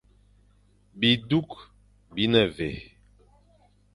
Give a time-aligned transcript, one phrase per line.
[0.99, 1.51] Bi duk
[2.13, 2.71] bi ne vé?